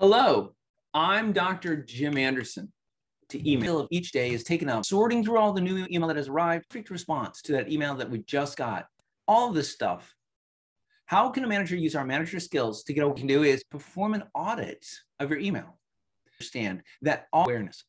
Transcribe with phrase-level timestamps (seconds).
[0.00, 0.54] Hello,
[0.94, 1.76] I'm Dr.
[1.76, 2.72] Jim Anderson.
[3.28, 6.26] To email each day is taken up, sorting through all the new email that has
[6.26, 8.86] arrived, perfect response to that email that we just got.
[9.28, 10.14] All this stuff.
[11.04, 13.62] How can a manager use our manager skills to get what we can do is
[13.64, 14.86] perform an audit
[15.18, 15.78] of your email.
[16.32, 17.84] Understand that awareness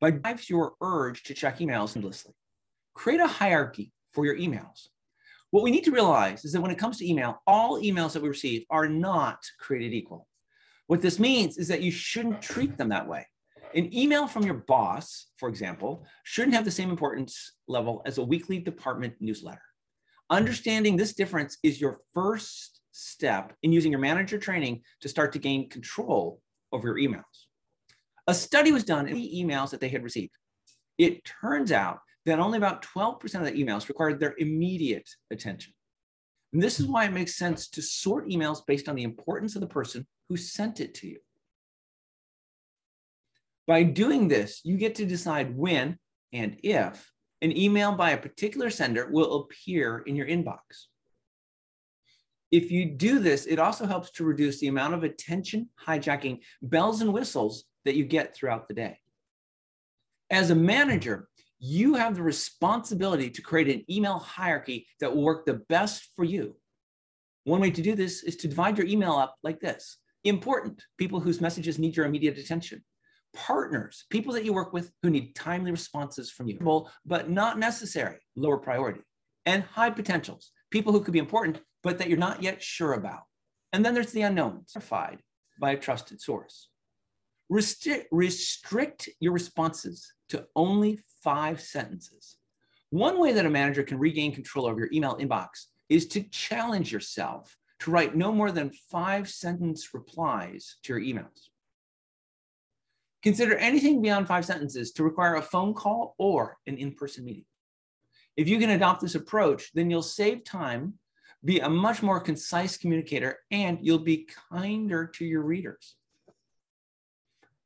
[0.00, 2.34] by drives your urge to check emails endlessly.
[2.94, 4.88] Create a hierarchy for your emails.
[5.52, 8.22] What we need to realize is that when it comes to email, all emails that
[8.22, 10.26] we receive are not created equal.
[10.86, 13.26] What this means is that you shouldn't treat them that way.
[13.74, 18.24] An email from your boss, for example, shouldn't have the same importance level as a
[18.24, 19.62] weekly department newsletter.
[20.28, 25.38] Understanding this difference is your first step in using your manager training to start to
[25.38, 26.40] gain control
[26.72, 27.46] over your emails.
[28.26, 30.32] A study was done in the emails that they had received.
[30.98, 35.72] It turns out that only about 12% of the emails required their immediate attention.
[36.52, 39.60] And this is why it makes sense to sort emails based on the importance of
[39.60, 41.18] the person who sent it to you.
[43.66, 45.98] By doing this, you get to decide when
[46.32, 50.86] and if an email by a particular sender will appear in your inbox.
[52.50, 57.00] If you do this, it also helps to reduce the amount of attention hijacking bells
[57.00, 58.98] and whistles that you get throughout the day.
[60.30, 61.28] As a manager,
[61.64, 66.24] you have the responsibility to create an email hierarchy that will work the best for
[66.24, 66.56] you.
[67.44, 71.20] One way to do this is to divide your email up like this important people
[71.20, 72.82] whose messages need your immediate attention,
[73.32, 76.58] partners, people that you work with who need timely responses from you,
[77.06, 79.00] but not necessary, lower priority,
[79.46, 83.22] and high potentials, people who could be important, but that you're not yet sure about.
[83.72, 85.20] And then there's the unknowns, verified
[85.60, 86.68] by a trusted source.
[87.50, 92.36] Restri- restrict your responses to only five sentences.
[92.90, 96.92] One way that a manager can regain control over your email inbox is to challenge
[96.92, 101.48] yourself to write no more than five sentence replies to your emails.
[103.22, 107.44] Consider anything beyond five sentences to require a phone call or an in person meeting.
[108.36, 110.94] If you can adopt this approach, then you'll save time,
[111.44, 115.96] be a much more concise communicator, and you'll be kinder to your readers.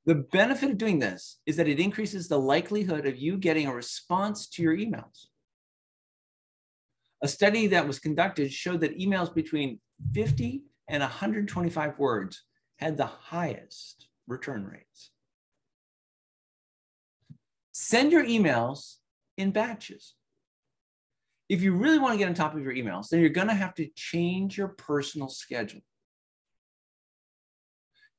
[0.06, 3.74] The benefit of doing this is that it increases the likelihood of you getting a
[3.74, 5.26] response to your emails.
[7.22, 9.80] A study that was conducted showed that emails between
[10.14, 12.44] 50 and 125 words
[12.78, 15.10] had the highest return rates.
[17.72, 18.96] Send your emails
[19.36, 20.14] in batches.
[21.48, 23.54] If you really want to get on top of your emails, then you're going to
[23.54, 25.80] have to change your personal schedule.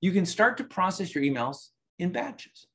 [0.01, 2.67] You can start to process your emails in batches.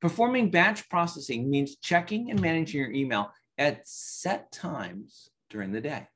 [0.00, 6.06] Performing batch processing means checking and managing your email at set times during the day.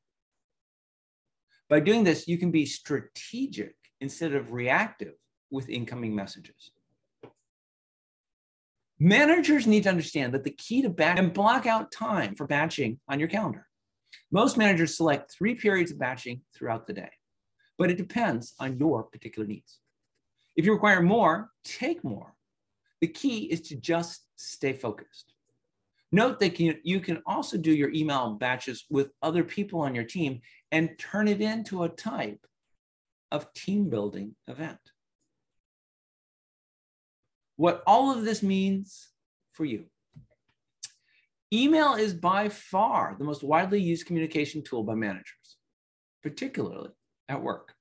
[1.68, 5.14] By doing this, you can be strategic instead of reactive
[5.50, 6.70] with incoming messages.
[9.00, 13.00] Managers need to understand that the key to batch and block out time for batching
[13.08, 13.66] on your calendar.
[14.30, 17.10] Most managers select three periods of batching throughout the day,
[17.78, 19.80] but it depends on your particular needs.
[20.56, 22.34] If you require more, take more.
[23.00, 25.32] The key is to just stay focused.
[26.12, 30.42] Note that you can also do your email batches with other people on your team
[30.70, 32.46] and turn it into a type
[33.30, 34.78] of team building event.
[37.56, 39.08] What all of this means
[39.52, 39.86] for you.
[41.50, 45.56] Email is by far the most widely used communication tool by managers,
[46.22, 46.90] particularly
[47.28, 47.74] at work.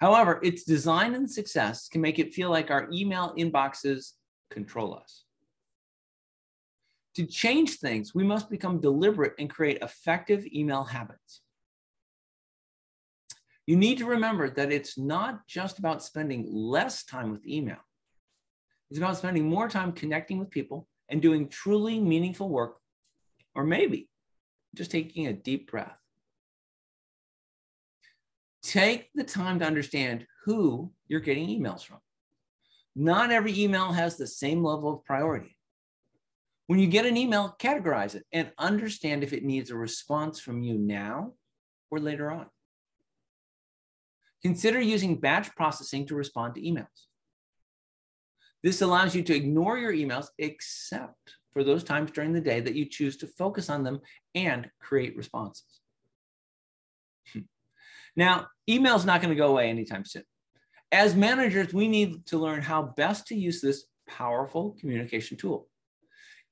[0.00, 4.12] However, its design and success can make it feel like our email inboxes
[4.50, 5.24] control us.
[7.16, 11.42] To change things, we must become deliberate and create effective email habits.
[13.66, 17.78] You need to remember that it's not just about spending less time with email.
[18.90, 22.78] It's about spending more time connecting with people and doing truly meaningful work,
[23.54, 24.08] or maybe
[24.74, 25.96] just taking a deep breath.
[28.62, 31.98] Take the time to understand who you're getting emails from.
[32.94, 35.56] Not every email has the same level of priority.
[36.66, 40.62] When you get an email, categorize it and understand if it needs a response from
[40.62, 41.32] you now
[41.90, 42.46] or later on.
[44.42, 46.86] Consider using batch processing to respond to emails.
[48.62, 52.74] This allows you to ignore your emails except for those times during the day that
[52.74, 54.00] you choose to focus on them
[54.34, 55.80] and create responses.
[57.32, 57.40] Hmm.
[58.20, 60.24] Now, email is not going to go away anytime soon.
[60.92, 65.70] As managers, we need to learn how best to use this powerful communication tool.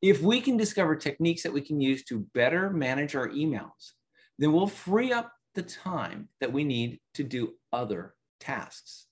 [0.00, 3.92] If we can discover techniques that we can use to better manage our emails,
[4.38, 9.06] then we'll free up the time that we need to do other tasks.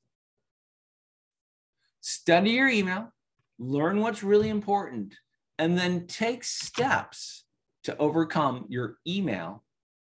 [2.00, 3.12] Study your email,
[3.58, 5.14] learn what's really important,
[5.58, 7.44] and then take steps
[7.82, 9.62] to overcome your email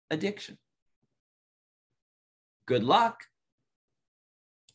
[0.10, 0.58] addiction
[2.70, 3.26] good luck.